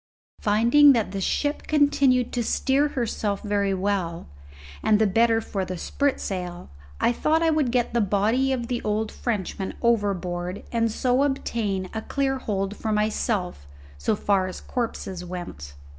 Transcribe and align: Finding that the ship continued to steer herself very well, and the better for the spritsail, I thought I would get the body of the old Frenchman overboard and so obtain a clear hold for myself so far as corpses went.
Finding 0.39 0.93
that 0.93 1.11
the 1.11 1.21
ship 1.21 1.67
continued 1.67 2.33
to 2.33 2.43
steer 2.43 2.87
herself 2.87 3.43
very 3.43 3.75
well, 3.75 4.27
and 4.81 4.97
the 4.97 5.05
better 5.05 5.39
for 5.39 5.63
the 5.63 5.77
spritsail, 5.77 6.69
I 6.99 7.11
thought 7.11 7.43
I 7.43 7.51
would 7.51 7.71
get 7.71 7.93
the 7.93 8.01
body 8.01 8.51
of 8.51 8.65
the 8.65 8.81
old 8.81 9.11
Frenchman 9.11 9.75
overboard 9.83 10.63
and 10.71 10.91
so 10.91 11.21
obtain 11.21 11.87
a 11.93 12.01
clear 12.01 12.39
hold 12.39 12.75
for 12.75 12.91
myself 12.91 13.67
so 13.99 14.15
far 14.15 14.47
as 14.47 14.59
corpses 14.59 15.23
went. 15.23 15.75